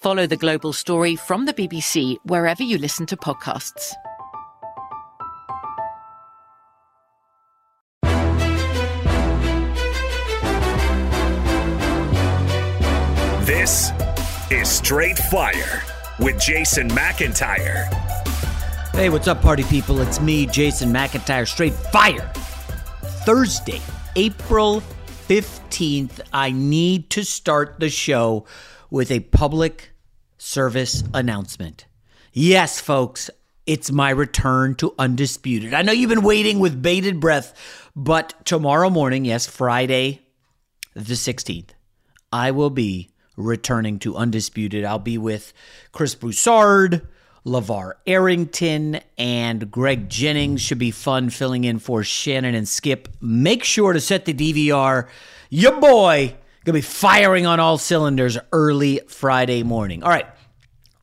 [0.00, 3.92] Follow the global story from the BBC wherever you listen to podcasts.
[13.44, 13.90] This
[14.50, 15.82] is Straight Fire
[16.18, 17.84] with Jason McIntyre.
[18.94, 20.00] Hey, what's up, party people?
[20.00, 22.32] It's me, Jason McIntyre, Straight Fire.
[23.26, 23.82] Thursday,
[24.16, 24.82] April
[25.28, 28.46] 15th, I need to start the show
[28.90, 29.90] with a public
[30.38, 31.86] service announcement.
[32.32, 33.30] Yes, folks,
[33.66, 35.74] it's my return to Undisputed.
[35.74, 40.22] I know you've been waiting with bated breath, but tomorrow morning, yes, Friday
[40.94, 41.70] the 16th,
[42.32, 44.84] I will be returning to Undisputed.
[44.84, 45.52] I'll be with
[45.92, 47.06] Chris Broussard,
[47.46, 50.60] LaVar Arrington, and Greg Jennings.
[50.60, 53.08] Should be fun filling in for Shannon and Skip.
[53.20, 55.08] Make sure to set the DVR.
[55.48, 60.02] Your boy Gonna be firing on all cylinders early Friday morning.
[60.02, 60.26] All right.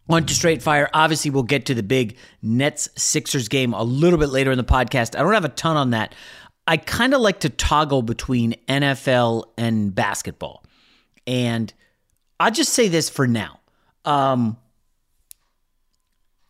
[0.09, 0.89] On to straight fire.
[0.93, 4.63] Obviously, we'll get to the big Nets Sixers game a little bit later in the
[4.63, 5.17] podcast.
[5.17, 6.15] I don't have a ton on that.
[6.65, 10.63] I kind of like to toggle between NFL and basketball.
[11.25, 11.73] And
[12.39, 13.59] I'll just say this for now.
[14.05, 14.57] Um,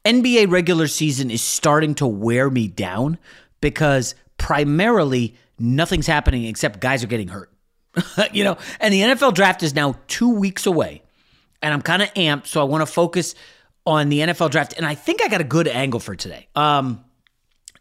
[0.05, 3.17] NBA regular season is starting to wear me down
[3.59, 7.51] because primarily nothing's happening except guys are getting hurt.
[8.31, 11.03] you know, and the NFL draft is now two weeks away.
[11.61, 13.35] And I'm kind of amped, so I want to focus
[13.85, 14.73] on the NFL draft.
[14.77, 16.47] And I think I got a good angle for today.
[16.55, 17.03] Um,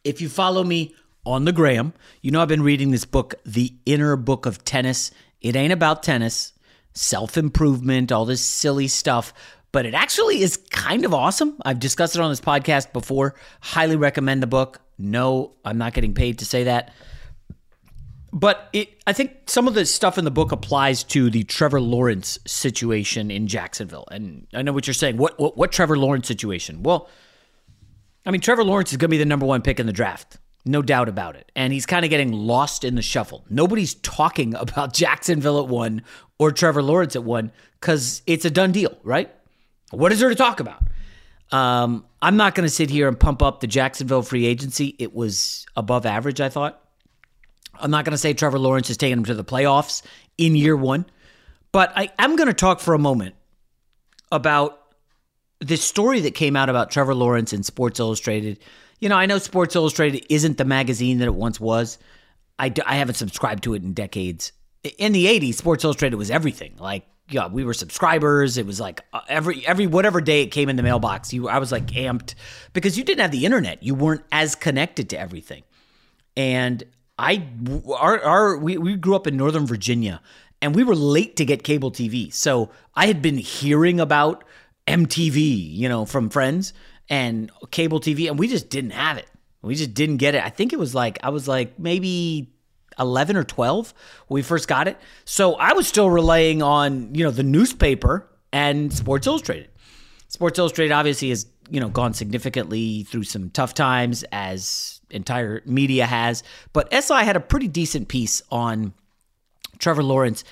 [0.04, 0.94] if you follow me
[1.24, 5.10] on the gram, you know I've been reading this book, The Inner Book of Tennis.
[5.40, 6.52] It ain't about tennis,
[6.94, 9.34] self improvement, all this silly stuff,
[9.72, 11.56] but it actually is kind of awesome.
[11.64, 13.34] I've discussed it on this podcast before.
[13.60, 14.80] Highly recommend the book.
[14.98, 16.94] No, I'm not getting paid to say that
[18.36, 21.80] but it I think some of the stuff in the book applies to the Trevor
[21.80, 24.06] Lawrence situation in Jacksonville.
[24.10, 25.16] And I know what you're saying.
[25.16, 26.82] What what, what Trevor Lawrence situation?
[26.82, 27.08] Well,
[28.26, 30.36] I mean Trevor Lawrence is going to be the number 1 pick in the draft.
[30.66, 31.50] No doubt about it.
[31.56, 33.46] And he's kind of getting lost in the shuffle.
[33.48, 36.02] Nobody's talking about Jacksonville at 1
[36.38, 37.50] or Trevor Lawrence at 1
[37.80, 39.34] cuz it's a done deal, right?
[39.92, 40.82] What is there to talk about?
[41.52, 44.94] Um, I'm not going to sit here and pump up the Jacksonville free agency.
[44.98, 46.82] It was above average, I thought.
[47.80, 50.02] I'm not going to say Trevor Lawrence is taking him to the playoffs
[50.38, 51.06] in year one,
[51.72, 53.34] but I am going to talk for a moment
[54.32, 54.80] about
[55.60, 58.58] this story that came out about Trevor Lawrence in Sports Illustrated.
[59.00, 61.98] You know, I know Sports Illustrated isn't the magazine that it once was.
[62.58, 64.52] I, I haven't subscribed to it in decades.
[64.98, 66.76] In the 80s, Sports Illustrated was everything.
[66.78, 68.56] Like, yeah, we were subscribers.
[68.56, 71.58] It was like uh, every every whatever day it came in the mailbox, you I
[71.58, 72.34] was like amped
[72.72, 73.82] because you didn't have the internet.
[73.82, 75.64] You weren't as connected to everything.
[76.36, 76.84] And
[77.18, 77.48] I
[77.94, 80.20] our our we, we grew up in Northern Virginia
[80.60, 82.32] and we were late to get cable TV.
[82.32, 84.44] So I had been hearing about
[84.86, 86.72] MTV, you know, from friends
[87.08, 89.28] and cable TV and we just didn't have it.
[89.62, 90.44] We just didn't get it.
[90.44, 92.52] I think it was like I was like maybe
[92.98, 93.94] 11 or 12
[94.28, 94.98] when we first got it.
[95.24, 99.68] So I was still relying on, you know, the newspaper and Sports Illustrated.
[100.28, 106.06] Sports Illustrated obviously has, you know, gone significantly through some tough times as entire media
[106.06, 106.42] has,
[106.72, 108.92] but SI had a pretty decent piece on
[109.78, 110.44] Trevor Lawrence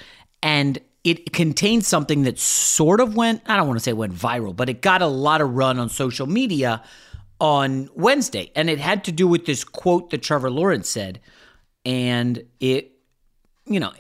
[0.43, 4.57] and it contained something that sort of went, I don't want to say went viral,
[4.57, 6.83] but it got a lot of run on social media
[7.41, 8.51] on Wednesday.
[8.57, 11.21] And it had to do with this quote that Trevor Lawrence said
[11.85, 12.93] and it
[13.67, 13.93] you know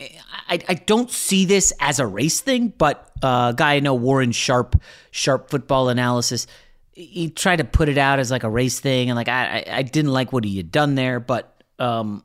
[0.48, 3.94] I, I don't see this as a race thing but uh, a guy i know
[3.94, 4.80] warren sharp
[5.10, 6.46] sharp football analysis
[6.94, 9.82] he tried to put it out as like a race thing and like i i
[9.82, 12.24] didn't like what he had done there but um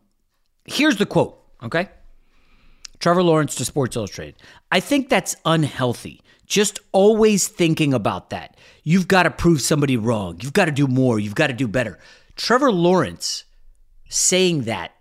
[0.65, 1.89] here's the quote okay
[2.99, 4.35] trevor lawrence to sports illustrated
[4.71, 10.37] i think that's unhealthy just always thinking about that you've got to prove somebody wrong
[10.41, 11.97] you've got to do more you've got to do better
[12.35, 13.45] trevor lawrence
[14.09, 14.93] saying that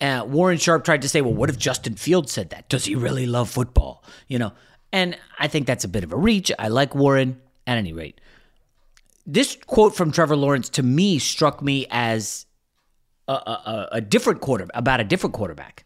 [0.00, 2.68] uh, Warren Sharp tried to say, well, what if Justin Fields said that?
[2.68, 4.04] Does he really love football?
[4.28, 4.52] You know,
[4.92, 6.52] and I think that's a bit of a reach.
[6.58, 8.20] I like Warren at any rate.
[9.26, 12.46] This quote from Trevor Lawrence to me struck me as
[13.26, 15.84] a, a, a different quarter about a different quarterback,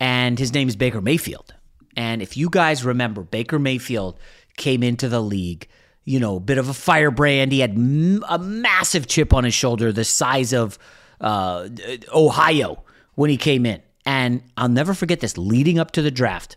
[0.00, 1.54] and his name is Baker Mayfield.
[1.96, 4.18] And if you guys remember, Baker Mayfield
[4.56, 5.68] came into the league,
[6.04, 7.52] you know, a bit of a firebrand.
[7.52, 10.78] He had a massive chip on his shoulder, the size of
[11.20, 11.68] uh,
[12.14, 13.82] Ohio when he came in.
[14.04, 16.54] And I'll never forget this leading up to the draft.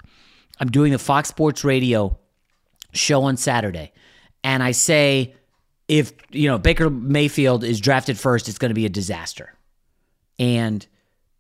[0.60, 2.20] I'm doing the Fox Sports Radio
[2.94, 3.92] show on Saturday.
[4.44, 5.36] And I say,
[5.90, 9.54] if, you know, Baker Mayfield is drafted first, it's going to be a disaster.
[10.38, 10.86] And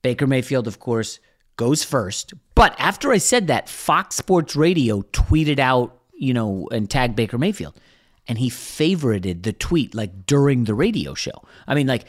[0.01, 1.19] Baker Mayfield, of course,
[1.55, 2.33] goes first.
[2.55, 7.37] But after I said that, Fox Sports Radio tweeted out, you know, and tagged Baker
[7.37, 7.79] Mayfield.
[8.27, 11.43] And he favorited the tweet like during the radio show.
[11.67, 12.05] I mean, like,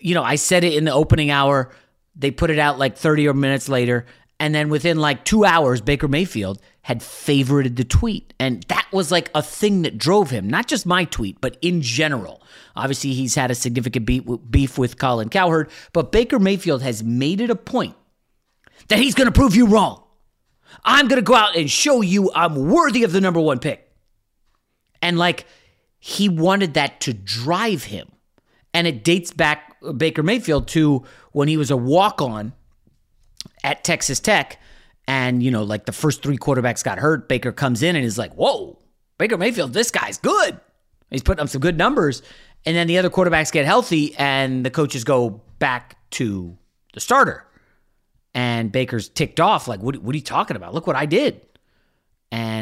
[0.00, 1.70] you know, I said it in the opening hour.
[2.16, 4.06] They put it out like 30 or minutes later.
[4.40, 8.34] And then within like two hours, Baker Mayfield had favorited the tweet.
[8.38, 11.80] And that was like a thing that drove him, not just my tweet, but in
[11.80, 12.42] general.
[12.76, 14.04] Obviously, he's had a significant
[14.50, 17.96] beef with Colin Cowherd, but Baker Mayfield has made it a point
[18.88, 20.04] that he's going to prove you wrong.
[20.84, 23.90] I'm going to go out and show you I'm worthy of the number one pick.
[25.00, 25.46] And like,
[25.98, 28.12] he wanted that to drive him.
[28.74, 32.52] And it dates back uh, Baker Mayfield to when he was a walk on
[33.62, 34.60] at Texas Tech.
[35.06, 37.28] And, you know, like the first three quarterbacks got hurt.
[37.28, 38.78] Baker comes in and is like, whoa,
[39.18, 40.58] Baker Mayfield, this guy's good.
[41.10, 42.22] He's putting up some good numbers.
[42.66, 46.56] And then the other quarterbacks get healthy and the coaches go back to
[46.94, 47.46] the starter.
[48.34, 50.74] And Baker's ticked off, like, what, what are you talking about?
[50.74, 51.40] Look what I did.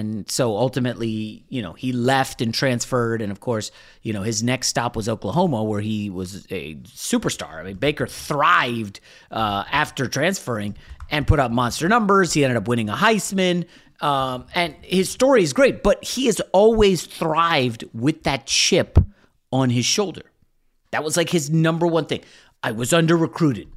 [0.03, 3.23] And so ultimately, you know, he left and transferred.
[3.23, 3.71] And of course,
[4.03, 7.61] you know, his next stop was Oklahoma, where he was a superstar.
[7.61, 8.99] I mean, Baker thrived
[9.31, 10.77] uh, after transferring
[11.09, 12.33] and put up monster numbers.
[12.33, 13.67] He ended up winning a Heisman.
[14.01, 18.99] Um, and his story is great, but he has always thrived with that chip
[19.53, 20.23] on his shoulder.
[20.91, 22.23] That was like his number one thing.
[22.61, 23.69] I was under recruited.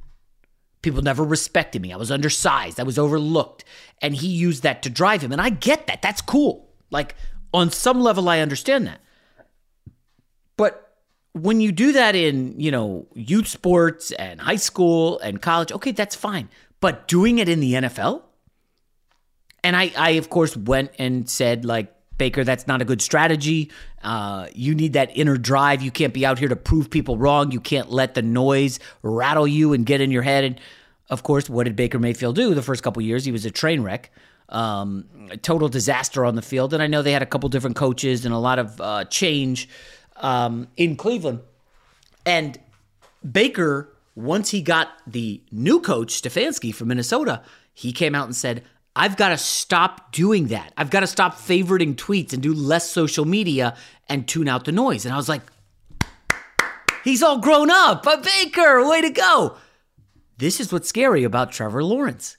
[0.82, 1.92] People never respected me.
[1.92, 2.78] I was undersized.
[2.78, 3.64] I was overlooked.
[4.00, 5.32] And he used that to drive him.
[5.32, 6.02] And I get that.
[6.02, 6.68] That's cool.
[6.90, 7.16] Like,
[7.52, 9.00] on some level, I understand that.
[10.56, 10.94] But
[11.32, 15.92] when you do that in, you know, youth sports and high school and college, okay,
[15.92, 16.48] that's fine.
[16.80, 18.22] But doing it in the NFL?
[19.64, 23.70] And I, I of course, went and said, like, Baker, that's not a good strategy.
[24.02, 25.82] Uh, you need that inner drive.
[25.82, 27.50] You can't be out here to prove people wrong.
[27.50, 30.44] You can't let the noise rattle you and get in your head.
[30.44, 30.60] And
[31.10, 33.24] of course, what did Baker Mayfield do the first couple years?
[33.24, 34.10] He was a train wreck,
[34.48, 36.72] um, a total disaster on the field.
[36.72, 39.68] And I know they had a couple different coaches and a lot of uh, change
[40.16, 41.40] um, in Cleveland.
[42.24, 42.58] And
[43.30, 47.42] Baker, once he got the new coach, Stefanski from Minnesota,
[47.74, 48.64] he came out and said,
[48.98, 50.72] I've got to stop doing that.
[50.74, 53.76] I've got to stop favoriting tweets and do less social media
[54.08, 55.04] and tune out the noise.
[55.04, 55.42] And I was like,
[57.04, 58.06] he's all grown up.
[58.06, 59.58] A Baker, way to go.
[60.38, 62.38] This is what's scary about Trevor Lawrence.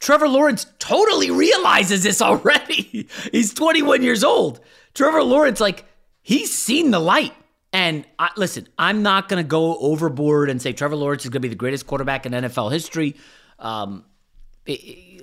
[0.00, 3.06] Trevor Lawrence totally realizes this already.
[3.32, 4.60] he's 21 years old.
[4.94, 5.84] Trevor Lawrence, like,
[6.22, 7.34] he's seen the light.
[7.74, 11.42] And I, listen, I'm not going to go overboard and say Trevor Lawrence is going
[11.42, 13.16] to be the greatest quarterback in NFL history.
[13.58, 14.06] Um,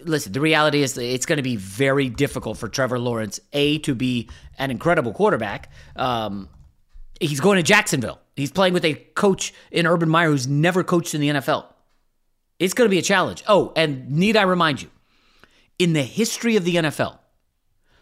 [0.08, 3.96] listen, the reality is it's going to be very difficult for Trevor Lawrence, A, to
[3.96, 5.70] be an incredible quarterback.
[5.96, 6.50] Um,
[7.20, 8.20] he's going to Jacksonville.
[8.36, 11.66] He's playing with a coach in Urban Meyer who's never coached in the NFL.
[12.60, 13.44] It's going to be a challenge.
[13.48, 14.90] Oh, and need I remind you,
[15.78, 17.20] in the history of the NFL,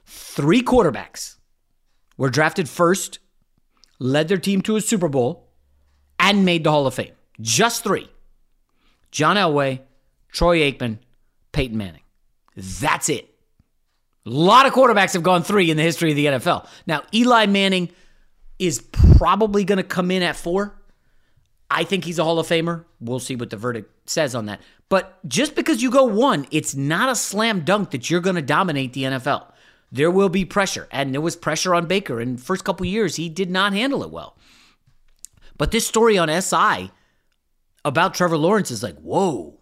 [0.05, 1.35] three quarterbacks
[2.17, 3.19] were drafted first,
[3.99, 5.49] led their team to a Super Bowl,
[6.19, 7.13] and made the Hall of Fame.
[7.41, 8.09] Just three
[9.11, 9.81] John Elway,
[10.31, 10.99] Troy Aikman,
[11.55, 12.01] Peyton Manning.
[12.55, 13.33] That's it.
[14.25, 16.67] A lot of quarterbacks have gone three in the history of the NFL.
[16.85, 17.89] Now, Eli Manning
[18.59, 20.75] is probably going to come in at four.
[21.71, 22.83] I think he's a Hall of Famer.
[22.99, 24.59] We'll see what the verdict says on that.
[24.89, 28.41] But just because you go one, it's not a slam dunk that you're going to
[28.41, 29.51] dominate the NFL.
[29.91, 32.19] There will be pressure, and there was pressure on Baker.
[32.19, 34.35] In first couple years, he did not handle it well.
[35.57, 36.91] But this story on SI
[37.85, 39.59] about Trevor Lawrence is like, whoa,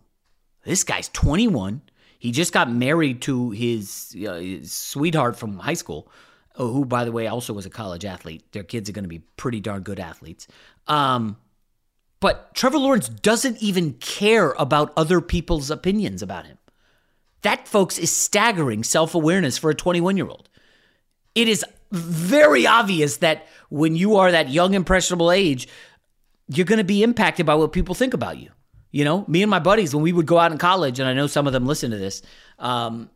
[0.63, 1.81] this guy's 21.
[2.19, 6.09] He just got married to his, uh, his sweetheart from high school,
[6.55, 8.49] uh, who, by the way, also was a college athlete.
[8.53, 10.47] Their kids are going to be pretty darn good athletes.
[10.87, 11.37] Um,
[12.19, 16.57] but Trevor Lawrence doesn't even care about other people's opinions about him.
[17.41, 20.49] That, folks, is staggering self awareness for a 21 year old.
[21.35, 25.67] It is very obvious that when you are that young, impressionable age,
[26.47, 28.49] you're going to be impacted by what people think about you.
[28.93, 31.13] You know, me and my buddies, when we would go out in college, and I
[31.13, 32.21] know some of them listen to this,
[32.59, 33.09] um,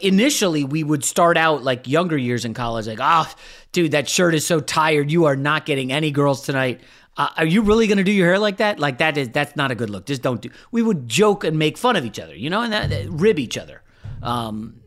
[0.00, 3.30] initially we would start out like younger years in college, like, oh,
[3.72, 5.10] dude, that shirt is so tired.
[5.10, 6.80] You are not getting any girls tonight.
[7.16, 8.78] Uh, are you really going to do your hair like that?
[8.78, 10.06] Like that is that's not a good look.
[10.06, 10.48] Just don't do.
[10.70, 13.40] We would joke and make fun of each other, you know, and that, that rib
[13.40, 13.82] each other.
[14.22, 14.80] Um,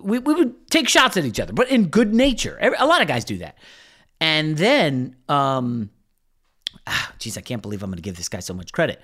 [0.00, 2.58] we, we would take shots at each other, but in good nature.
[2.78, 3.58] A lot of guys do that.
[4.22, 5.90] And then, um,
[6.86, 9.00] ah, geez, I can't believe I'm going to give this guy so much credit.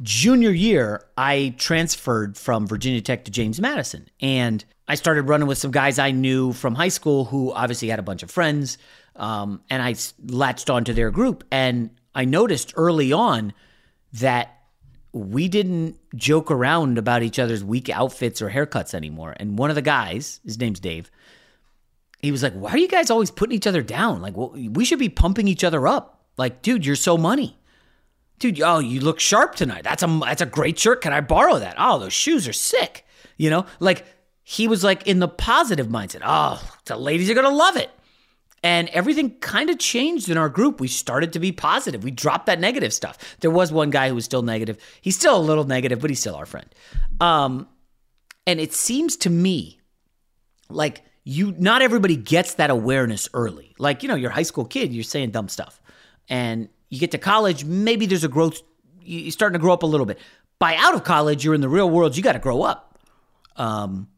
[0.00, 5.58] Junior year, I transferred from Virginia Tech to James Madison, and I started running with
[5.58, 8.78] some guys I knew from high school who obviously had a bunch of friends,
[9.16, 9.94] um, and I
[10.26, 11.44] latched onto their group.
[11.52, 13.52] And I noticed early on
[14.14, 14.58] that
[15.12, 19.34] we didn't joke around about each other's weak outfits or haircuts anymore.
[19.38, 21.10] And one of the guys, his name's Dave,
[22.20, 24.22] he was like, "Why are you guys always putting each other down?
[24.22, 27.56] Like, well, we should be pumping each other up." Like, dude, you're so money.
[28.40, 29.84] Dude, oh, you look sharp tonight.
[29.84, 31.00] That's a that's a great shirt.
[31.00, 31.76] Can I borrow that?
[31.78, 33.06] Oh, those shoes are sick.
[33.36, 34.04] You know, like
[34.42, 36.22] he was like in the positive mindset.
[36.24, 37.92] Oh, the ladies are gonna love it.
[38.64, 40.80] And everything kind of changed in our group.
[40.80, 42.02] We started to be positive.
[42.02, 43.36] We dropped that negative stuff.
[43.38, 44.78] There was one guy who was still negative.
[45.00, 46.66] He's still a little negative, but he's still our friend.
[47.20, 47.68] Um,
[48.48, 49.78] and it seems to me
[50.68, 53.76] like you not everybody gets that awareness early.
[53.78, 55.78] Like, you know, you're a high school kid, you're saying dumb stuff
[56.28, 58.60] and you get to college, maybe there's a growth,
[59.00, 60.18] you're starting to grow up a little bit.
[60.58, 62.98] By out of college, you're in the real world, you got to grow up.
[63.56, 64.08] Um,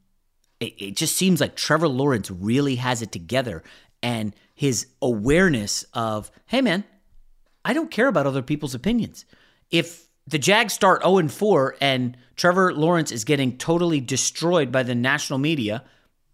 [0.61, 3.63] it, it just seems like Trevor Lawrence really has it together
[4.03, 6.85] and his awareness of, hey, man,
[7.65, 9.25] I don't care about other people's opinions.
[9.71, 14.95] If the Jags start 0 4 and Trevor Lawrence is getting totally destroyed by the
[14.95, 15.85] national media,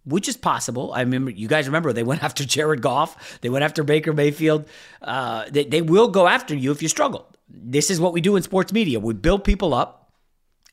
[0.04, 0.92] which is possible.
[0.92, 4.66] I remember you guys remember they went after Jared Goff, they went after Baker Mayfield.
[5.02, 7.30] Uh, they, they will go after you if you struggle.
[7.48, 9.00] This is what we do in sports media.
[9.00, 10.12] We build people up,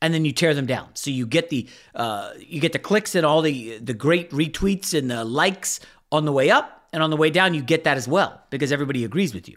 [0.00, 0.88] and then you tear them down.
[0.94, 4.96] So you get the uh, you get the clicks and all the the great retweets
[4.96, 5.80] and the likes
[6.12, 8.72] on the way up, and on the way down you get that as well because
[8.72, 9.56] everybody agrees with you.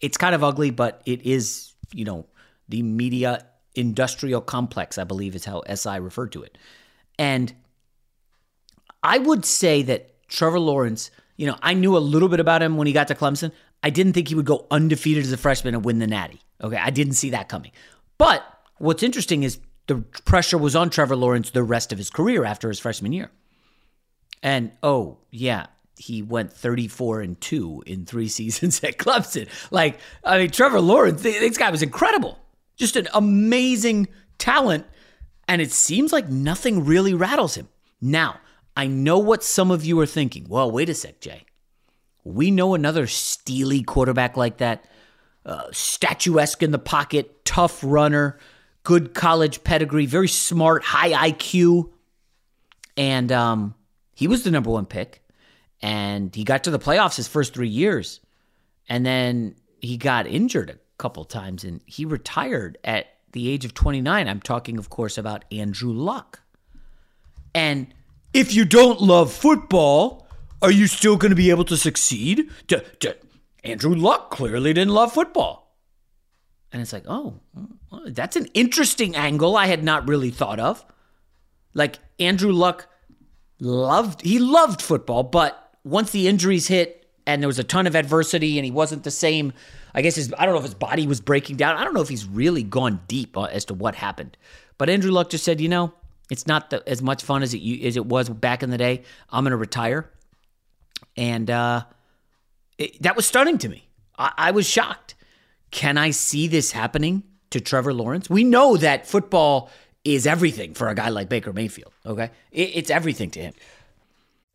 [0.00, 2.26] It's kind of ugly, but it is you know
[2.68, 4.96] the media industrial complex.
[4.96, 6.56] I believe is how SI referred to it,
[7.18, 7.52] and
[9.02, 12.76] I would say that Trevor Lawrence, you know, I knew a little bit about him
[12.76, 13.52] when he got to Clemson.
[13.82, 16.40] I didn't think he would go undefeated as a freshman and win the Natty.
[16.62, 17.72] Okay, I didn't see that coming.
[18.18, 18.44] But
[18.78, 22.68] what's interesting is the pressure was on Trevor Lawrence the rest of his career after
[22.68, 23.30] his freshman year.
[24.42, 25.66] And oh, yeah,
[25.96, 29.48] he went 34 and 2 in 3 seasons at Clemson.
[29.70, 32.38] Like, I mean, Trevor Lawrence, this guy was incredible.
[32.76, 34.86] Just an amazing talent
[35.50, 37.68] and it seems like nothing really rattles him.
[38.00, 38.38] Now,
[38.76, 40.46] I know what some of you are thinking.
[40.48, 41.44] Well, wait a sec, Jay.
[42.24, 44.84] We know another steely quarterback like that,
[45.44, 48.38] uh, statuesque in the pocket, tough runner,
[48.84, 51.90] good college pedigree, very smart, high IQ.
[52.96, 53.74] And um,
[54.14, 55.22] he was the number one pick.
[55.82, 58.20] And he got to the playoffs his first three years.
[58.88, 63.72] And then he got injured a couple times and he retired at the age of
[63.72, 64.28] 29.
[64.28, 66.40] I'm talking, of course, about Andrew Luck.
[67.54, 67.94] And
[68.32, 70.26] if you don't love football,
[70.62, 72.50] are you still going to be able to succeed?
[72.66, 73.12] D- d-
[73.64, 75.76] Andrew Luck clearly didn't love football.
[76.72, 77.40] And it's like, oh,
[78.06, 80.84] that's an interesting angle I had not really thought of.
[81.74, 82.88] Like Andrew Luck
[83.58, 87.94] loved he loved football, but once the injuries hit and there was a ton of
[87.96, 89.52] adversity and he wasn't the same,
[89.94, 91.76] I guess his I don't know if his body was breaking down.
[91.76, 94.36] I don't know if he's really gone deep uh, as to what happened.
[94.78, 95.92] But Andrew Luck just said, you know,
[96.30, 99.02] it's not the, as much fun as it as it was back in the day.
[99.30, 100.10] I'm going to retire,
[101.16, 101.84] and uh,
[102.78, 103.88] it, that was stunning to me.
[104.18, 105.14] I, I was shocked.
[105.70, 108.30] Can I see this happening to Trevor Lawrence?
[108.30, 109.70] We know that football
[110.04, 111.92] is everything for a guy like Baker Mayfield.
[112.06, 113.54] Okay, it, it's everything to him.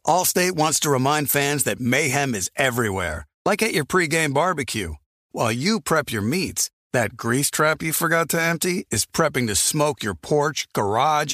[0.07, 4.93] Allstate wants to remind fans that mayhem is everywhere, like at your pregame barbecue.
[5.31, 9.55] While you prep your meats, that grease trap you forgot to empty is prepping to
[9.55, 11.33] smoke your porch, garage,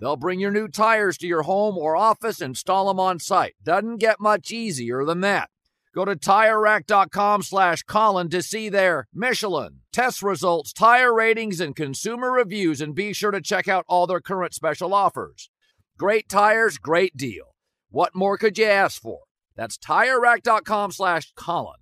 [0.00, 3.54] They'll bring your new tires to your home or office, and install them on site.
[3.62, 5.50] Doesn't get much easier than that.
[5.94, 12.30] Go to TireRack.com slash Colin to see their Michelin, test results, tire ratings, and consumer
[12.32, 15.50] reviews, and be sure to check out all their current special offers.
[15.98, 17.54] Great tires, great deal.
[17.90, 19.20] What more could you ask for?
[19.56, 21.74] That's TireRack.com slash Colin.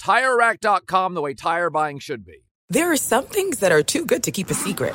[0.00, 2.44] TireRack.com, the way tire buying should be.
[2.68, 4.94] There are some things that are too good to keep a secret.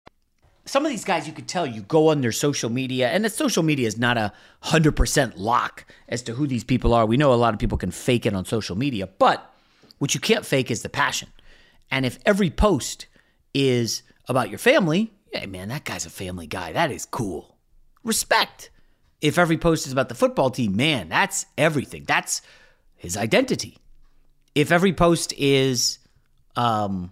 [0.65, 3.29] some of these guys you could tell you go on their social media and the
[3.29, 4.31] social media is not a
[4.63, 7.05] 100% lock as to who these people are.
[7.05, 9.53] We know a lot of people can fake it on social media but
[9.97, 11.29] what you can't fake is the passion.
[11.89, 13.07] And if every post
[13.53, 16.73] is about your family hey man that guy's a family guy.
[16.73, 17.57] That is cool.
[18.03, 18.69] Respect.
[19.19, 22.03] If every post is about the football team man that's everything.
[22.05, 22.41] That's
[22.95, 23.77] his identity.
[24.53, 25.97] If every post is
[26.55, 27.11] um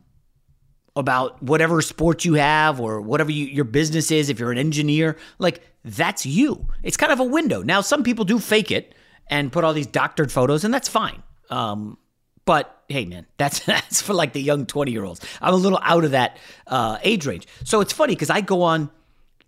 [1.00, 5.18] about whatever sport you have or whatever you, your business is, if you're an engineer,
[5.40, 6.68] like that's you.
[6.84, 7.64] It's kind of a window.
[7.64, 8.94] Now, some people do fake it
[9.28, 11.24] and put all these doctored photos, and that's fine.
[11.50, 11.98] Um,
[12.46, 15.22] But hey, man, that's that's for like the young twenty year olds.
[15.42, 17.48] I'm a little out of that uh, age range.
[17.64, 18.90] So it's funny because I go on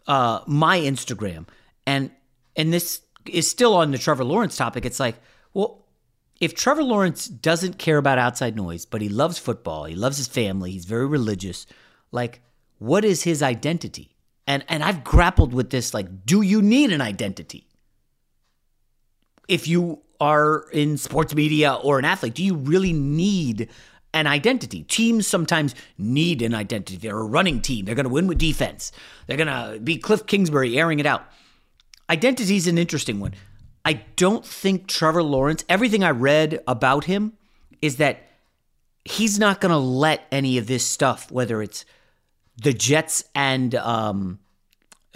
[0.08, 1.48] uh, my Instagram
[1.86, 2.12] and
[2.56, 4.86] and this is still on the Trevor Lawrence topic.
[4.86, 5.16] It's like,
[5.54, 5.81] well,
[6.42, 10.28] if Trevor Lawrence doesn't care about outside noise, but he loves football, he loves his
[10.28, 11.68] family, he's very religious,
[12.12, 12.42] like
[12.80, 14.16] what is his identity?
[14.48, 17.68] And and I've grappled with this like do you need an identity?
[19.48, 23.70] If you are in sports media or an athlete, do you really need
[24.14, 24.84] an identity?
[24.84, 26.98] Teams sometimes need an identity.
[26.98, 27.86] They're a running team.
[27.86, 28.92] They're going to win with defense.
[29.28, 31.24] They're going to be Cliff Kingsbury airing it out.
[32.10, 33.34] Identity is an interesting one.
[33.84, 37.34] I don't think Trevor Lawrence, everything I read about him
[37.82, 38.24] is that
[39.06, 41.86] he's not going to let any of this stuff, whether it's
[42.62, 44.40] the Jets and um,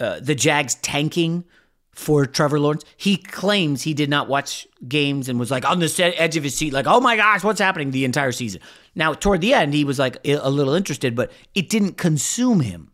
[0.00, 1.44] uh, the Jags tanking
[1.92, 2.84] for Trevor Lawrence.
[2.96, 6.56] He claims he did not watch games and was like on the edge of his
[6.56, 8.60] seat, like, oh my gosh, what's happening the entire season.
[8.94, 12.90] Now, toward the end, he was like a little interested, but it didn't consume him.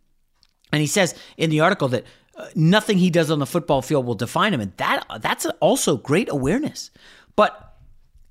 [0.71, 2.05] And he says in the article that
[2.55, 4.61] nothing he does on the football field will define him.
[4.61, 6.91] And that that's also great awareness.
[7.37, 7.77] But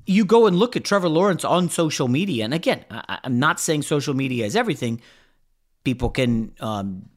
[0.06, 2.46] you go and look at Trevor Lawrence on social media.
[2.46, 5.02] And again, I, am not saying social media is everything.
[5.84, 7.10] People can um,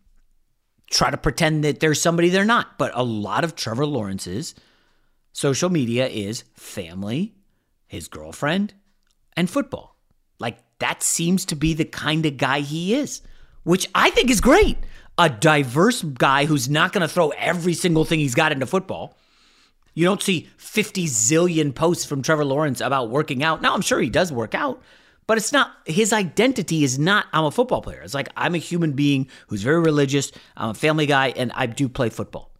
[0.91, 2.79] try to pretend that there's somebody they're not.
[2.79, 4.55] But a lot of Trevor Lawrence's
[5.33, 7.35] social media is family,
[7.87, 8.75] his girlfriend,
[9.37, 9.97] and football.
[10.39, 13.23] Like that seems to be the kind of guy he is,
[13.65, 14.79] which I think is great.
[15.19, 19.17] A diverse guy who's not going to throw every single thing he's got into football.
[19.95, 23.63] You don't see 50 zillion posts from Trevor Lawrence about working out.
[23.63, 24.83] Now, I'm sure he does work out,
[25.29, 28.01] but it's not his identity is not I'm a football player.
[28.01, 30.33] It's like I'm a human being who's very religious.
[30.57, 32.51] I'm a family guy and I do play football.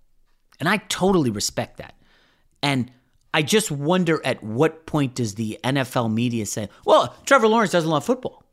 [0.61, 1.95] And I totally respect that.
[2.63, 2.91] And
[3.35, 7.91] I just wonder at what point does the NFL media say, well, Trevor Lawrence doesn't
[7.91, 8.45] love football?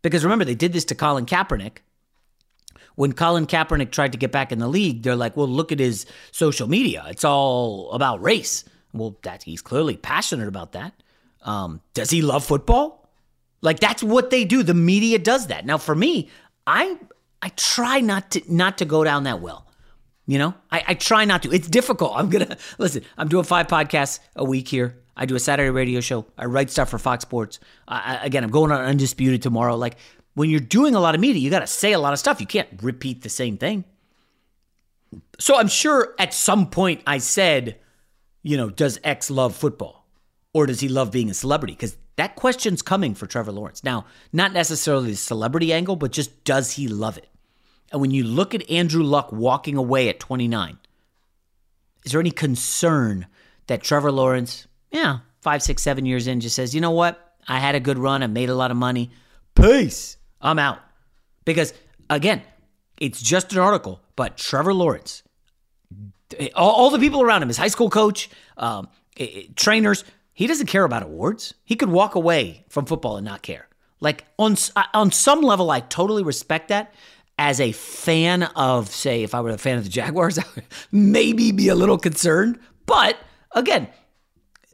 [0.00, 1.78] Because remember, they did this to Colin Kaepernick.
[2.94, 5.78] When Colin Kaepernick tried to get back in the league, they're like, well, look at
[5.78, 7.04] his social media.
[7.08, 8.64] It's all about race.
[8.92, 10.92] Well, that he's clearly passionate about that.
[11.42, 13.10] Um, does he love football?
[13.62, 14.62] Like that's what they do.
[14.62, 15.64] The media does that.
[15.64, 16.28] Now for me,
[16.66, 16.98] I
[17.40, 19.66] I try not to not to go down that well.
[20.26, 21.52] You know, I, I try not to.
[21.52, 22.12] It's difficult.
[22.14, 23.04] I'm gonna listen.
[23.16, 24.98] I'm doing five podcasts a week here.
[25.16, 26.26] I do a Saturday radio show.
[26.38, 27.60] I write stuff for Fox Sports.
[27.86, 29.76] I, again, I'm going on Undisputed tomorrow.
[29.76, 29.96] Like
[30.34, 32.40] when you're doing a lot of media, you got to say a lot of stuff.
[32.40, 33.84] You can't repeat the same thing.
[35.38, 37.78] So I'm sure at some point I said,
[38.42, 40.06] you know, does X love football
[40.54, 41.74] or does he love being a celebrity?
[41.74, 43.84] Because that question's coming for Trevor Lawrence.
[43.84, 47.28] Now, not necessarily the celebrity angle, but just does he love it?
[47.90, 50.78] And when you look at Andrew Luck walking away at 29,
[52.04, 53.26] is there any concern
[53.66, 57.36] that Trevor Lawrence, yeah, five, six, seven years in, just says, you know what?
[57.46, 58.22] I had a good run.
[58.22, 59.10] I made a lot of money.
[59.54, 60.16] Peace.
[60.42, 60.80] I'm out.
[61.44, 61.72] Because
[62.10, 62.42] again,
[62.98, 65.22] it's just an article, but Trevor Lawrence,
[66.54, 68.88] all, all the people around him, his high school coach, um,
[69.56, 71.54] trainers, he doesn't care about awards.
[71.64, 73.68] He could walk away from football and not care.
[74.00, 74.56] Like on
[74.94, 76.92] on some level, I totally respect that.
[77.38, 80.64] As a fan of, say, if I were a fan of the Jaguars, I would
[80.90, 82.58] maybe be a little concerned.
[82.86, 83.16] But
[83.52, 83.88] again,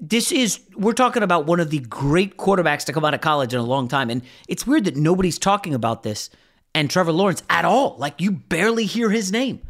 [0.00, 3.52] this is we're talking about one of the great quarterbacks to come out of college
[3.52, 6.30] in a long time, and it's weird that nobody's talking about this
[6.74, 7.96] and Trevor Lawrence at all.
[7.98, 9.60] Like you barely hear his name.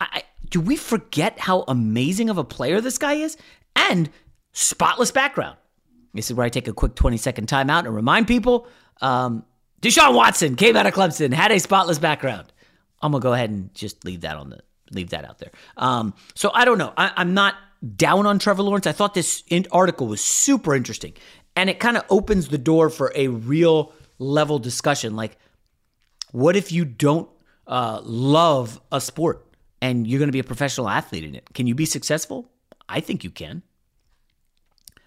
[0.00, 3.36] I, do we forget how amazing of a player this guy is?
[3.76, 4.10] And
[4.52, 5.56] spotless background.
[6.14, 8.66] This is where I take a quick 20 second timeout and remind people
[9.00, 9.44] um,
[9.82, 12.52] Deshaun Watson came out of Clemson, had a spotless background.
[13.00, 15.50] I'm gonna go ahead and just leave that on the leave that out there.
[15.76, 16.92] Um, so I don't know.
[16.96, 17.54] I, I'm not
[17.96, 18.86] down on Trevor Lawrence.
[18.86, 21.14] I thought this article was super interesting,
[21.56, 25.16] and it kind of opens the door for a real level discussion.
[25.16, 25.38] Like,
[26.32, 27.28] what if you don't
[27.66, 29.46] uh, love a sport
[29.80, 31.52] and you're going to be a professional athlete in it?
[31.54, 32.50] Can you be successful?
[32.88, 33.62] I think you can.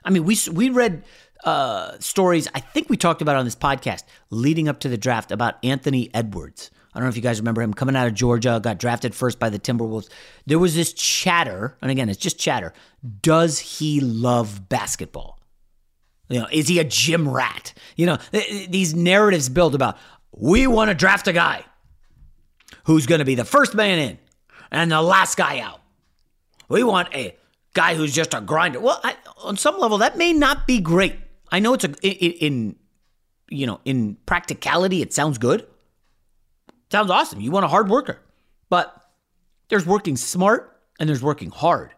[0.03, 1.03] I mean, we we read
[1.43, 2.47] uh, stories.
[2.53, 6.09] I think we talked about on this podcast leading up to the draft about Anthony
[6.13, 6.71] Edwards.
[6.93, 9.39] I don't know if you guys remember him coming out of Georgia, got drafted first
[9.39, 10.09] by the Timberwolves.
[10.45, 12.73] There was this chatter, and again, it's just chatter.
[13.21, 15.39] Does he love basketball?
[16.27, 17.73] You know, is he a gym rat?
[17.95, 19.97] You know, these narratives built about
[20.31, 21.63] we want to draft a guy
[22.85, 24.19] who's going to be the first man in
[24.71, 25.81] and the last guy out.
[26.69, 27.35] We want a
[27.73, 28.79] guy who's just a grinder.
[28.79, 31.15] Well, I, on some level, that may not be great.
[31.51, 32.75] I know it's a in, in
[33.49, 35.67] you know in practicality, it sounds good.
[36.91, 37.39] Sounds awesome.
[37.39, 38.19] You want a hard worker,
[38.69, 38.93] but
[39.69, 41.91] there's working smart and there's working hard.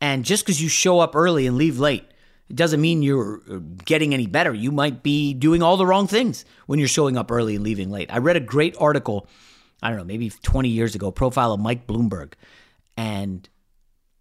[0.00, 2.04] And just because you show up early and leave late
[2.50, 4.52] It doesn't mean you're uh, getting any better.
[4.52, 7.90] You might be doing all the wrong things when you're showing up early and leaving
[7.90, 8.12] late.
[8.12, 9.28] I read a great article,
[9.82, 12.32] I don't know, maybe 20 years ago, profile of Mike Bloomberg.
[12.96, 13.48] And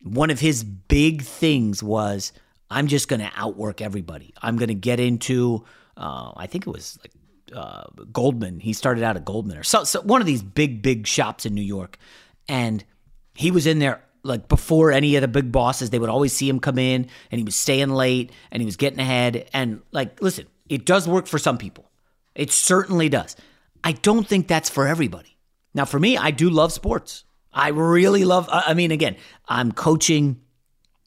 [0.04, 2.32] one of his big things was
[2.70, 4.34] I'm just going to outwork everybody.
[4.42, 5.66] I'm going to get into,
[5.98, 7.12] uh, I think it was like
[7.56, 8.60] uh, Goldman.
[8.60, 11.54] He started out at Goldman or so, so one of these big, big shops in
[11.54, 11.98] New York.
[12.48, 12.84] And
[13.36, 16.48] he was in there like before any of the big bosses, they would always see
[16.48, 19.50] him come in and he was staying late and he was getting ahead.
[19.54, 21.90] And like, listen, it does work for some people.
[22.36, 23.36] It certainly does.
[23.84, 25.38] I don't think that's for everybody.
[25.74, 27.26] Now, for me, I do love sports.
[27.52, 30.42] I really love, I mean, again, I'm coaching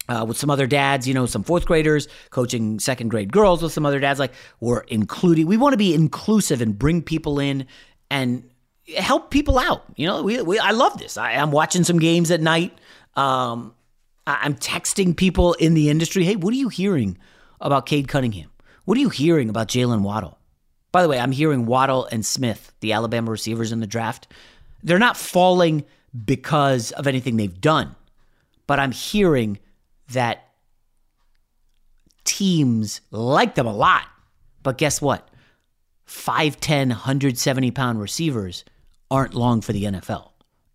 [0.09, 3.73] uh, with some other dads, you know, some fourth graders, coaching second grade girls with
[3.73, 4.19] some other dads.
[4.19, 7.67] Like, we're including, we want to be inclusive and bring people in
[8.11, 8.49] and
[8.97, 9.85] help people out.
[9.97, 11.17] You know, we, we I love this.
[11.17, 12.77] I, I'm watching some games at night.
[13.15, 13.75] Um,
[14.27, 16.25] I'm texting people in the industry.
[16.25, 17.19] Hey, what are you hearing
[17.61, 18.51] about Cade Cunningham?
[18.85, 20.39] What are you hearing about Jaylen Waddle?
[20.93, 24.29] By the way, I'm hearing Waddle and Smith, the Alabama receivers in the draft.
[24.83, 25.85] They're not falling
[26.25, 27.95] because of anything they've done,
[28.67, 29.59] but I'm hearing
[30.13, 30.49] that
[32.25, 34.07] teams like them a lot.
[34.63, 35.29] But guess what?
[36.09, 38.65] 5'10, 170 pound receivers
[39.11, 40.31] aren't long for the NFL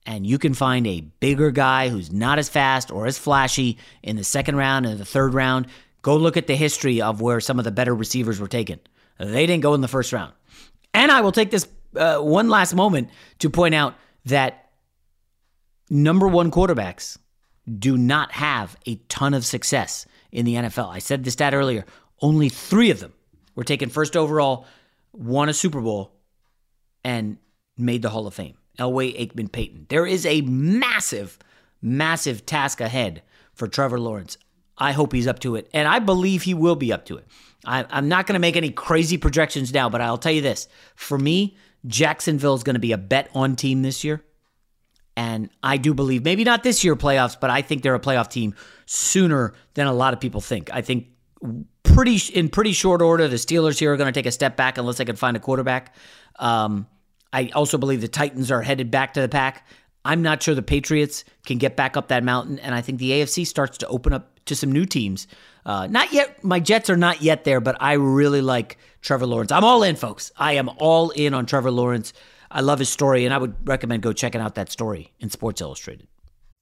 [0.06, 4.16] and you can find a bigger guy who's not as fast or as flashy in
[4.16, 5.68] the second round and the third round,
[6.02, 8.80] go look at the history of where some of the better receivers were taken.
[9.20, 10.34] They didn't go in the first round.
[10.94, 14.70] And I will take this uh, one last moment to point out that
[15.90, 17.18] number one quarterbacks
[17.78, 20.90] do not have a ton of success in the NFL.
[20.90, 21.86] I said this stat earlier.
[22.22, 23.14] Only three of them
[23.56, 24.66] were taken first overall,
[25.14, 26.14] won a Super Bowl,
[27.04, 27.38] and
[27.78, 28.58] made the Hall of Fame.
[28.80, 29.86] Elway, Aikman, Peyton.
[29.90, 31.38] There is a massive,
[31.82, 33.22] massive task ahead
[33.54, 34.38] for Trevor Lawrence.
[34.78, 37.28] I hope he's up to it, and I believe he will be up to it.
[37.66, 40.68] I, am not going to make any crazy projections now, but I'll tell you this:
[40.96, 44.24] for me, Jacksonville is going to be a bet on team this year,
[45.22, 48.28] and I do believe maybe not this year playoffs, but I think they're a playoff
[48.30, 48.56] team
[48.88, 50.74] sooner than a lot of people think.
[50.74, 51.10] I think
[51.84, 54.80] pretty in pretty short order, the Steelers here are going to take a step back
[54.80, 55.94] unless they can find a quarterback.
[56.40, 56.88] Um,
[57.32, 59.68] I also believe the Titans are headed back to the pack.
[60.04, 63.12] I'm not sure the Patriots can get back up that mountain, and I think the
[63.12, 65.28] AFC starts to open up to some new teams.
[65.64, 66.44] Uh, not yet.
[66.44, 69.52] My Jets are not yet there, but I really like Trevor Lawrence.
[69.52, 70.32] I'm all in, folks.
[70.36, 72.14] I am all in on Trevor Lawrence.
[72.54, 75.62] I love his story, and I would recommend go checking out that story in Sports
[75.62, 76.08] Illustrated.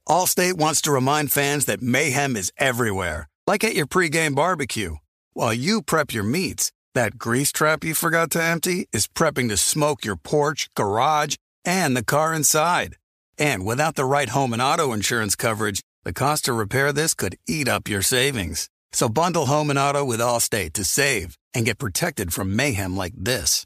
[0.08, 4.95] Allstate wants to remind fans that mayhem is everywhere, like at your pregame barbecue.
[5.34, 9.58] While you prep your meats, that grease trap you forgot to empty is prepping to
[9.58, 12.95] smoke your porch, garage, and the car inside.
[13.38, 17.38] And without the right home and auto insurance coverage, the cost to repair this could
[17.47, 18.69] eat up your savings.
[18.91, 23.13] So bundle home and auto with Allstate to save and get protected from mayhem like
[23.15, 23.65] this.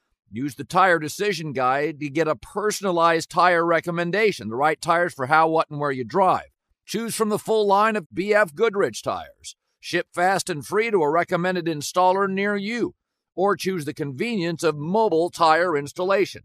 [0.33, 5.25] Use the tire decision guide to get a personalized tire recommendation, the right tires for
[5.25, 6.45] how, what, and where you drive.
[6.85, 9.57] Choose from the full line of BF Goodrich tires.
[9.81, 12.95] Ship fast and free to a recommended installer near you.
[13.35, 16.43] Or choose the convenience of mobile tire installation.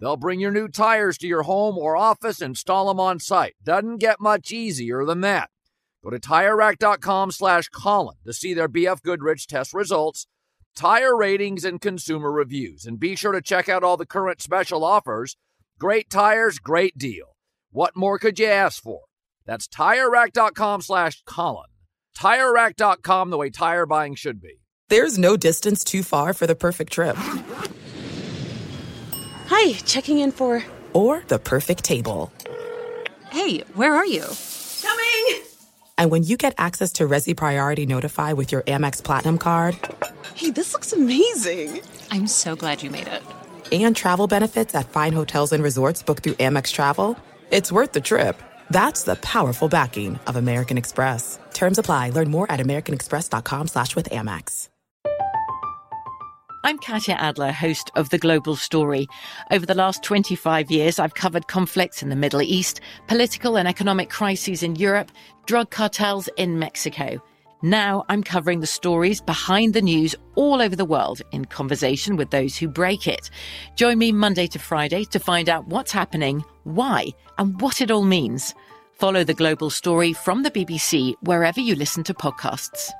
[0.00, 3.54] They'll bring your new tires to your home or office, and install them on site.
[3.62, 5.50] Doesn't get much easier than that.
[6.02, 10.26] Go to TireRack.com slash Colin to see their BF Goodrich test results,
[10.76, 12.84] tire ratings, and consumer reviews.
[12.84, 15.36] And be sure to check out all the current special offers.
[15.78, 17.36] Great tires, great deal.
[17.72, 19.00] What more could you ask for?
[19.44, 21.66] That's TireRack.com slash Colin.
[22.16, 24.60] TireRack.com, the way tire buying should be.
[24.88, 27.16] There's no distance too far for the perfect trip.
[29.48, 30.62] Hi, checking in for.
[30.92, 32.32] Or the perfect table.
[33.30, 34.24] Hey, where are you?
[34.82, 35.42] Coming!
[35.98, 39.76] And when you get access to Resy Priority Notify with your Amex Platinum card.
[40.36, 41.80] Hey, this looks amazing!
[42.10, 43.22] I'm so glad you made it.
[43.72, 47.18] And travel benefits at fine hotels and resorts booked through Amex Travel.
[47.50, 48.38] It's worth the trip.
[48.68, 51.38] That's the powerful backing of American Express.
[51.54, 52.10] Terms apply.
[52.10, 54.68] Learn more at americanexpress.com slash with Amex.
[56.64, 59.06] I'm Katya Adler, host of The Global Story.
[59.50, 64.10] Over the last 25 years, I've covered conflicts in the Middle East, political and economic
[64.10, 65.10] crises in Europe,
[65.46, 67.22] drug cartels in Mexico.
[67.62, 72.30] Now I'm covering the stories behind the news all over the world in conversation with
[72.30, 73.30] those who break it.
[73.76, 78.02] Join me Monday to Friday to find out what's happening, why, and what it all
[78.02, 78.54] means.
[78.92, 82.90] Follow the global story from the BBC wherever you listen to podcasts.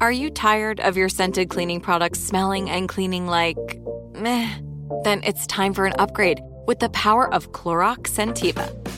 [0.00, 3.58] Are you tired of your scented cleaning products smelling and cleaning like
[4.14, 4.48] meh?
[5.02, 8.97] Then it's time for an upgrade with the power of Clorox Scentiva.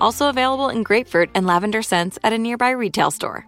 [0.00, 3.46] Also available in grapefruit and lavender scents at a nearby retail store.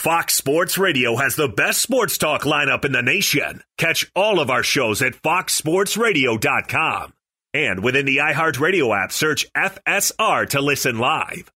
[0.00, 3.62] Fox Sports Radio has the best sports talk lineup in the nation.
[3.76, 7.12] Catch all of our shows at foxsportsradio.com.
[7.52, 11.52] And within the iHeartRadio app, search FSR to listen live.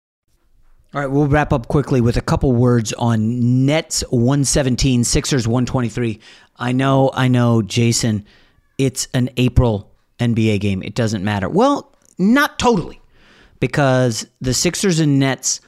[0.92, 6.18] All right, we'll wrap up quickly with a couple words on Nets 117, Sixers 123.
[6.56, 8.26] I know, I know, Jason,
[8.76, 9.91] it's an April
[10.22, 10.82] NBA game.
[10.82, 11.48] It doesn't matter.
[11.48, 13.00] Well, not totally,
[13.60, 15.60] because the Sixers and Nets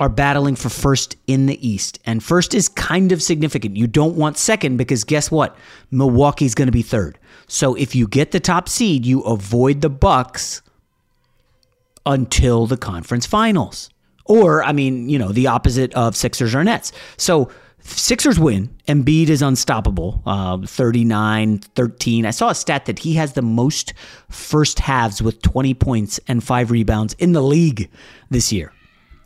[0.00, 2.00] are battling for first in the East.
[2.04, 3.76] And first is kind of significant.
[3.76, 5.56] You don't want second because guess what?
[5.92, 7.18] Milwaukee's going to be third.
[7.46, 10.62] So if you get the top seed, you avoid the Bucks
[12.04, 13.90] until the conference finals.
[14.24, 16.90] Or, I mean, you know, the opposite of Sixers or Nets.
[17.16, 17.50] So
[17.84, 18.74] Sixers win.
[18.88, 20.22] Embiid is unstoppable.
[20.24, 22.26] Uh, 39, 13.
[22.26, 23.94] I saw a stat that he has the most
[24.28, 27.90] first halves with 20 points and five rebounds in the league
[28.30, 28.72] this year.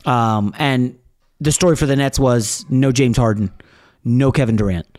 [0.05, 0.97] Um, and
[1.39, 3.51] the story for the Nets was no James Harden,
[4.03, 4.97] no Kevin Durant,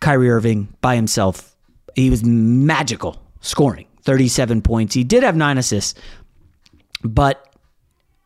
[0.00, 1.54] Kyrie Irving by himself.
[1.94, 4.94] He was magical scoring 37 points.
[4.94, 5.98] He did have nine assists,
[7.02, 7.54] but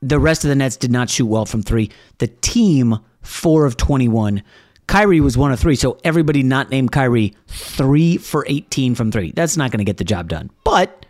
[0.01, 1.91] the rest of the Nets did not shoot well from three.
[2.19, 4.43] The team, four of 21.
[4.87, 9.33] Kyrie was one of three, so everybody not named Kyrie, three for 18 from three.
[9.33, 10.51] That's not going to get the job done.
[10.65, 11.07] But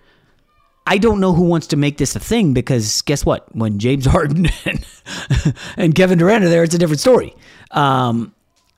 [0.86, 3.54] I don't know who wants to make this a thing because guess what?
[3.54, 4.86] When James Harden and,
[5.76, 7.34] and Kevin Durant are there, it's a different story.
[7.70, 8.34] Um,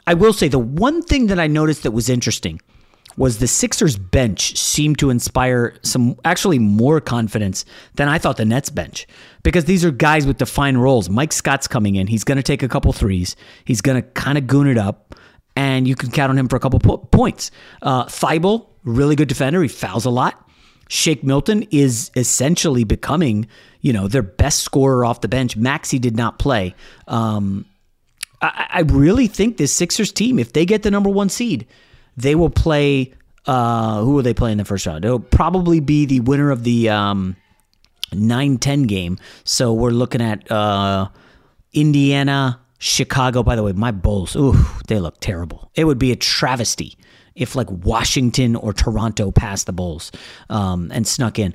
[0.06, 2.60] I will say the one thing that I noticed that was interesting
[3.16, 8.44] was the Sixers bench seemed to inspire some actually more confidence than I thought the
[8.44, 9.06] Nets bench
[9.42, 11.08] because these are guys with defined roles.
[11.08, 12.06] Mike Scott's coming in.
[12.06, 13.36] He's going to take a couple threes.
[13.64, 15.14] He's going to kind of goon it up,
[15.56, 17.50] and you can count on him for a couple po- points.
[17.82, 19.62] Uh, Thybulle, really good defender.
[19.62, 20.40] He fouls a lot.
[20.88, 23.46] Shake Milton is essentially becoming,
[23.80, 25.56] you know, their best scorer off the bench.
[25.56, 26.74] Maxey did not play.
[27.08, 27.64] Um,
[28.42, 31.66] I, I, really think this Sixers team, if they get the number one seed,
[32.16, 33.12] they will play.
[33.46, 35.04] Uh, who will they play in the first round?
[35.04, 37.36] It'll probably be the winner of the um,
[38.12, 39.18] 9-10 game.
[39.44, 41.08] So we're looking at uh,
[41.74, 43.42] Indiana, Chicago.
[43.42, 44.54] By the way, my Bulls, ooh,
[44.88, 45.70] they look terrible.
[45.74, 46.96] It would be a travesty
[47.34, 50.12] if like Washington or Toronto passed the Bulls
[50.48, 51.54] um, and snuck in.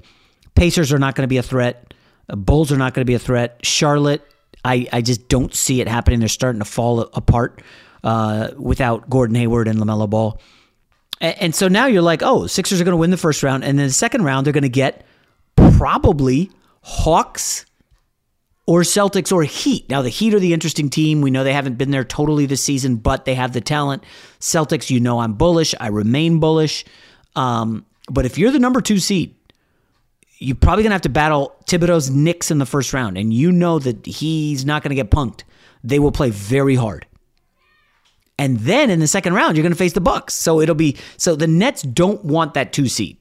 [0.56, 1.94] Pacers are not going to be a threat.
[2.28, 3.60] Bulls are not going to be a threat.
[3.64, 4.22] Charlotte,
[4.64, 6.20] I, I just don't see it happening.
[6.20, 7.62] They're starting to fall apart
[8.04, 10.40] uh, without Gordon Hayward and LaMelo Ball.
[11.22, 13.64] And, and so now you're like, oh, Sixers are going to win the first round.
[13.64, 15.06] And then the second round, they're going to get
[15.56, 17.66] probably Hawks
[18.66, 19.90] or Celtics or Heat.
[19.90, 21.22] Now, the Heat are the interesting team.
[21.22, 24.04] We know they haven't been there totally this season, but they have the talent.
[24.40, 25.74] Celtics, you know, I'm bullish.
[25.80, 26.86] I remain bullish.
[27.36, 29.36] Um, but if you're the number two seed,
[30.38, 33.18] you're probably going to have to battle Thibodeau's Knicks in the first round.
[33.18, 35.44] And you know that he's not going to get punked.
[35.84, 37.06] They will play very hard.
[38.40, 40.34] And then in the second round, you're going to face the Bucks.
[40.34, 43.18] So it'll be so the Nets don't want that two seed.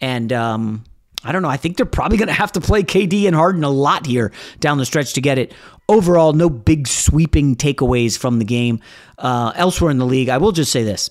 [0.00, 0.84] And um,
[1.24, 1.48] I don't know.
[1.48, 4.30] I think they're probably going to have to play KD and Harden a lot here
[4.60, 5.52] down the stretch to get it.
[5.88, 8.78] Overall, no big sweeping takeaways from the game.
[9.18, 11.10] Uh, elsewhere in the league, I will just say this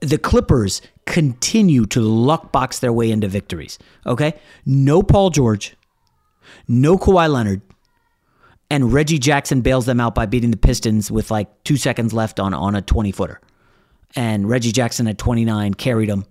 [0.00, 3.78] the Clippers continue to luck box their way into victories.
[4.06, 4.34] Okay?
[4.64, 5.76] No Paul George,
[6.66, 7.60] no Kawhi Leonard,
[8.70, 12.40] and Reggie Jackson bails them out by beating the Pistons with like two seconds left
[12.40, 13.40] on, on a 20 footer.
[14.14, 16.24] And Reggie Jackson at 29 carried them.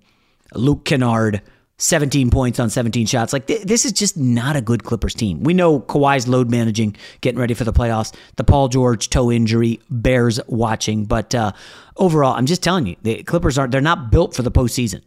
[0.54, 1.42] Luke Kennard
[1.78, 3.34] 17 points on 17 shots.
[3.34, 5.44] Like th- this is just not a good Clippers team.
[5.44, 8.14] We know Kawhi's load managing, getting ready for the playoffs.
[8.38, 11.52] The Paul George toe injury bears watching, but uh,
[11.98, 13.72] overall, I'm just telling you, the Clippers aren't.
[13.72, 15.02] They're not built for the postseason,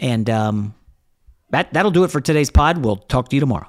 [0.00, 0.74] and um,
[1.50, 2.78] that, that'll do it for today's pod.
[2.78, 3.68] We'll talk to you tomorrow.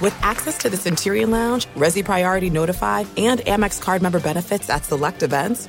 [0.00, 4.86] With access to the Centurion Lounge, Resy Priority Notified, and Amex card member benefits at
[4.86, 5.68] select events,